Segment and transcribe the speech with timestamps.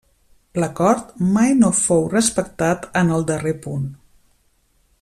[0.61, 3.85] L'acord mai no fou respectat en el darrer punt.